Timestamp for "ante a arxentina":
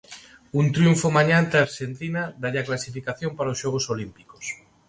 1.39-2.23